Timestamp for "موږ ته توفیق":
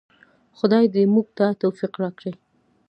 1.13-1.93